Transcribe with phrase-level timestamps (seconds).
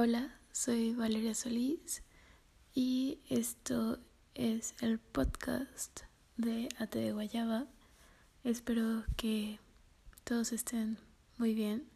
[0.00, 2.04] Hola, soy Valeria Solís
[2.72, 3.98] y esto
[4.36, 6.02] es el podcast
[6.36, 7.66] de Ate de Guayaba.
[8.44, 9.58] Espero que
[10.22, 10.98] todos estén
[11.36, 11.88] muy bien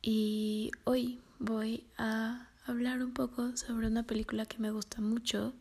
[0.00, 5.52] y hoy voy a hablar un poco sobre una película que me gusta mucho.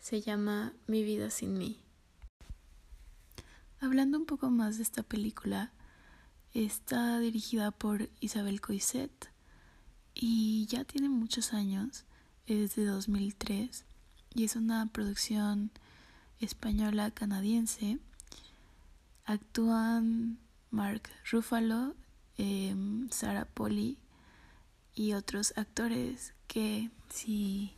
[0.00, 1.80] Se llama Mi vida sin mí.
[3.78, 5.70] Hablando un poco más de esta película,
[6.54, 9.35] está dirigida por Isabel Coiset
[10.18, 12.04] y ya tiene muchos años,
[12.46, 13.84] es de 2003
[14.34, 15.70] y es una producción
[16.40, 17.98] española canadiense.
[19.26, 20.38] Actúan
[20.70, 21.94] Mark Ruffalo,
[22.38, 23.98] em, Sarah Polly
[24.94, 27.74] y otros actores que si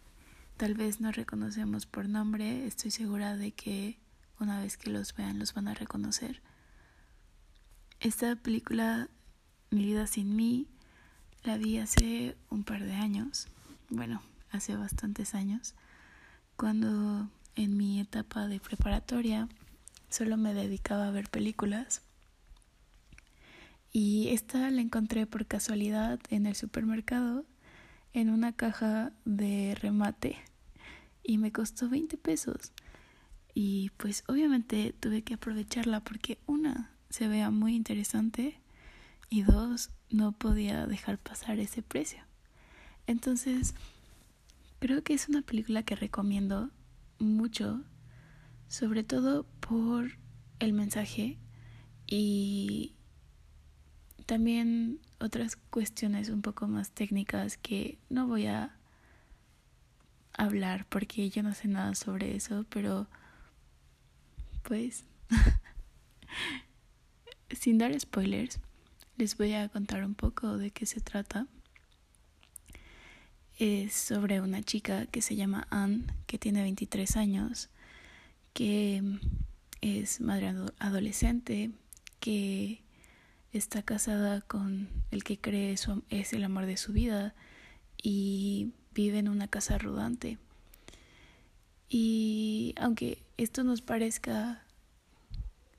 [0.56, 3.98] tal vez no reconocemos por nombre, estoy segura de que
[4.38, 6.40] una vez que los vean los van a reconocer.
[8.00, 9.08] Esta película,
[9.70, 10.66] Mi vida sin mí,
[11.44, 13.48] la vi hace un par de años,
[13.90, 15.74] bueno, hace bastantes años,
[16.56, 19.48] cuando en mi etapa de preparatoria
[20.08, 22.02] solo me dedicaba a ver películas.
[23.92, 27.44] Y esta la encontré por casualidad en el supermercado
[28.12, 30.36] en una caja de remate
[31.22, 32.72] y me costó 20 pesos.
[33.54, 38.58] Y pues obviamente tuve que aprovecharla porque una se vea muy interesante
[39.30, 42.20] y dos no podía dejar pasar ese precio.
[43.06, 43.74] Entonces,
[44.78, 46.70] creo que es una película que recomiendo
[47.18, 47.82] mucho,
[48.68, 50.18] sobre todo por
[50.58, 51.38] el mensaje
[52.06, 52.94] y
[54.26, 58.76] también otras cuestiones un poco más técnicas que no voy a
[60.34, 63.08] hablar porque yo no sé nada sobre eso, pero
[64.62, 65.04] pues
[67.50, 68.60] sin dar spoilers,
[69.18, 71.48] les voy a contar un poco de qué se trata.
[73.58, 77.68] Es sobre una chica que se llama Anne, que tiene 23 años,
[78.52, 79.02] que
[79.80, 81.72] es madre adolescente,
[82.20, 82.80] que
[83.52, 87.34] está casada con el que cree es el amor de su vida
[88.00, 90.38] y vive en una casa rodante.
[91.88, 94.62] Y aunque esto nos parezca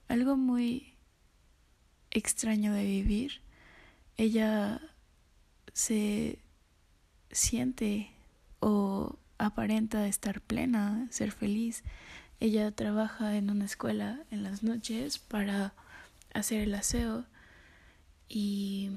[0.10, 0.94] algo muy
[2.12, 3.42] extraño de vivir,
[4.18, 4.82] ella
[5.74, 6.40] se
[7.32, 8.12] siente
[8.60, 11.84] o aparenta estar plena, ser feliz.
[12.40, 15.74] Ella trabaja en una escuela en las noches para
[16.34, 17.26] hacer el aseo
[18.28, 18.92] y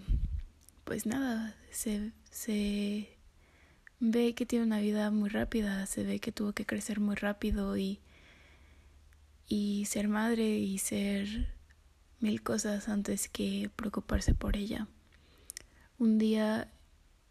[0.84, 3.16] pues nada, se, se
[3.98, 7.76] ve que tiene una vida muy rápida, se ve que tuvo que crecer muy rápido
[7.76, 8.00] y,
[9.48, 11.52] y ser madre y ser
[12.22, 14.86] mil cosas antes que preocuparse por ella.
[15.98, 16.68] Un día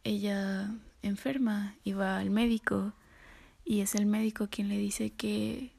[0.04, 0.72] ella
[1.02, 2.94] enferma y va al médico
[3.66, 5.72] y es el médico quien le dice que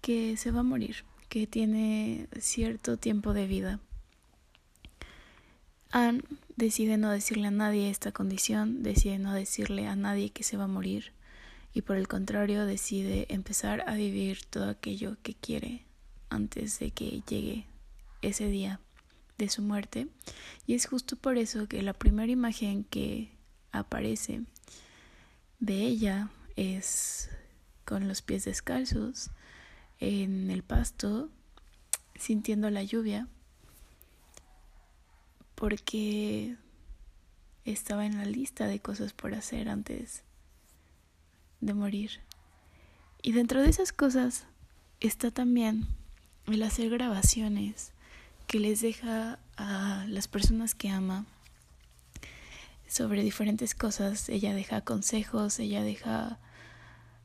[0.00, 3.80] que se va a morir, que tiene cierto tiempo de vida.
[5.90, 6.22] Anne
[6.56, 10.64] decide no decirle a nadie esta condición, decide no decirle a nadie que se va
[10.64, 11.12] a morir
[11.74, 15.85] y por el contrario decide empezar a vivir todo aquello que quiere
[16.30, 17.66] antes de que llegue
[18.22, 18.80] ese día
[19.38, 20.08] de su muerte.
[20.66, 23.30] Y es justo por eso que la primera imagen que
[23.72, 24.42] aparece
[25.60, 27.30] de ella es
[27.84, 29.30] con los pies descalzos
[29.98, 31.30] en el pasto,
[32.14, 33.28] sintiendo la lluvia,
[35.54, 36.56] porque
[37.64, 40.22] estaba en la lista de cosas por hacer antes
[41.60, 42.20] de morir.
[43.22, 44.46] Y dentro de esas cosas
[45.00, 45.86] está también
[46.46, 47.92] el hacer grabaciones
[48.46, 51.26] que les deja a las personas que ama
[52.88, 54.28] sobre diferentes cosas.
[54.28, 56.38] Ella deja consejos, ella deja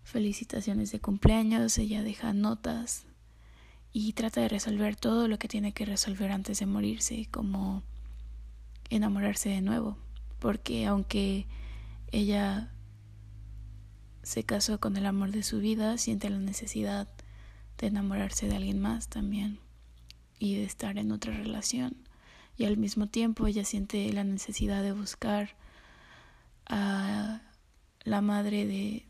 [0.03, 3.05] felicitaciones de cumpleaños, ella deja notas
[3.93, 7.83] y trata de resolver todo lo que tiene que resolver antes de morirse, como
[8.89, 9.97] enamorarse de nuevo,
[10.39, 11.45] porque aunque
[12.11, 12.71] ella
[14.23, 17.07] se casó con el amor de su vida, siente la necesidad
[17.81, 19.59] de enamorarse de alguien más también
[20.39, 21.97] y de estar en otra relación.
[22.57, 25.55] Y al mismo tiempo ella siente la necesidad de buscar
[26.67, 27.41] a
[28.03, 29.05] la madre de,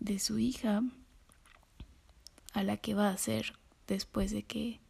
[0.00, 0.82] de su hija,
[2.52, 3.54] a la que va a ser
[3.86, 4.80] después de que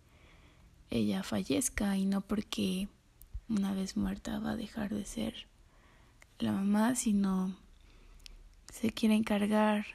[0.90, 2.88] ella fallezca y no porque
[3.48, 5.46] una vez muerta va a dejar de ser
[6.38, 7.54] la mamá, sino
[8.72, 9.86] se quiere encargar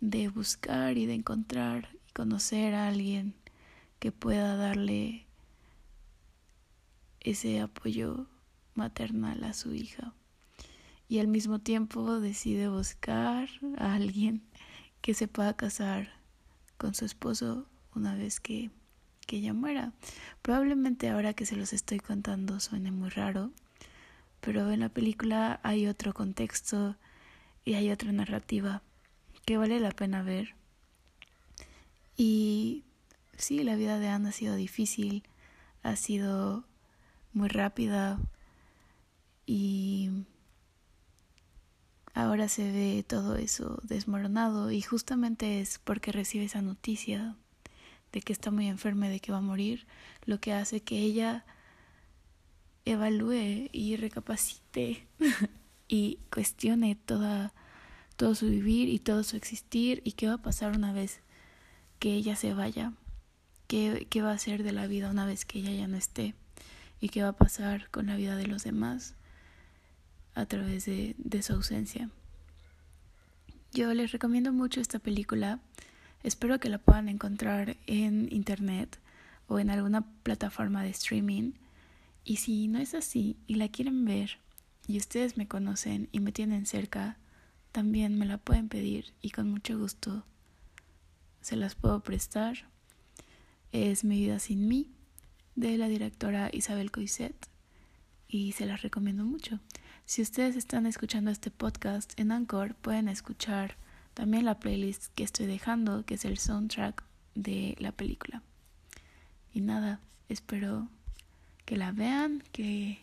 [0.00, 3.32] de buscar y de encontrar conocer a alguien
[4.00, 5.24] que pueda darle
[7.20, 8.26] ese apoyo
[8.74, 10.14] maternal a su hija
[11.08, 14.42] y al mismo tiempo decide buscar a alguien
[15.00, 16.08] que se pueda casar
[16.76, 18.72] con su esposo una vez que,
[19.28, 19.92] que ella muera.
[20.42, 23.52] Probablemente ahora que se los estoy contando suene muy raro,
[24.40, 26.96] pero en la película hay otro contexto
[27.64, 28.82] y hay otra narrativa
[29.46, 30.57] que vale la pena ver.
[32.18, 32.82] Y
[33.36, 35.22] sí, la vida de Anne ha sido difícil,
[35.84, 36.64] ha sido
[37.32, 38.18] muy rápida
[39.46, 40.10] y
[42.14, 47.36] ahora se ve todo eso desmoronado y justamente es porque recibe esa noticia
[48.10, 49.86] de que está muy enferma, de que va a morir,
[50.26, 51.46] lo que hace que ella
[52.84, 55.06] evalúe y recapacite
[55.88, 57.54] y cuestione toda,
[58.16, 61.20] todo su vivir y todo su existir y qué va a pasar una vez
[61.98, 62.92] que ella se vaya,
[63.66, 66.34] qué, qué va a ser de la vida una vez que ella ya no esté
[67.00, 69.14] y qué va a pasar con la vida de los demás
[70.34, 72.10] a través de, de su ausencia.
[73.72, 75.60] Yo les recomiendo mucho esta película.
[76.22, 78.98] Espero que la puedan encontrar en internet
[79.46, 81.52] o en alguna plataforma de streaming.
[82.24, 84.38] Y si no es así y la quieren ver
[84.86, 87.18] y ustedes me conocen y me tienen cerca,
[87.72, 90.24] también me la pueden pedir y con mucho gusto
[91.48, 92.68] se las puedo prestar.
[93.72, 94.90] Es Mi vida sin mí
[95.54, 97.48] de la directora Isabel Coiset
[98.28, 99.58] y se las recomiendo mucho.
[100.04, 103.76] Si ustedes están escuchando este podcast en Anchor, pueden escuchar
[104.12, 107.02] también la playlist que estoy dejando, que es el soundtrack
[107.34, 108.42] de la película.
[109.54, 110.90] Y nada, espero
[111.64, 112.98] que la vean, que,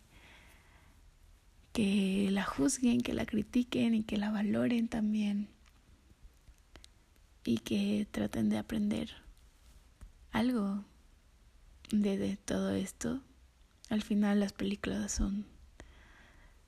[1.73, 5.54] que la juzguen, que la critiquen y que la valoren también.
[7.45, 9.11] Y que traten de aprender
[10.31, 10.83] algo
[11.91, 13.21] de, todo esto.
[13.89, 15.45] Al final las películas son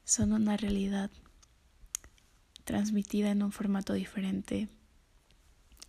[0.06, 1.12] son una realidad
[2.64, 4.70] transmitida en un formato diferente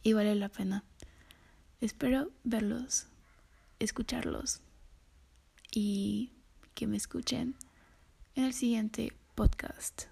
[0.03, 0.83] y vale la pena.
[1.81, 3.07] Espero verlos,
[3.79, 4.61] escucharlos
[5.71, 6.33] y
[6.75, 7.55] que me escuchen
[8.35, 10.07] en el siguiente podcast.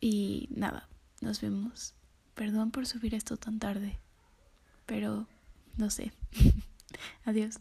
[0.00, 0.88] Y nada,
[1.20, 1.97] nos vemos.
[2.38, 3.98] Perdón por subir esto tan tarde,
[4.86, 5.26] pero
[5.76, 6.12] no sé.
[7.24, 7.58] Adiós.